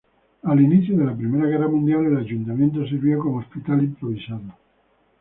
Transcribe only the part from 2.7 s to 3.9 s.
sirvió como hospital